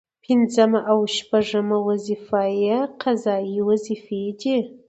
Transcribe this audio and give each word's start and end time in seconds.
او 0.03 0.07
پنځمه 0.25 0.79
او 0.91 0.99
شپومه 1.15 1.77
وظيفه 1.89 2.41
يې 2.63 2.77
قضايي 3.01 3.59
وظيفي 3.69 4.23
دي 4.39 4.55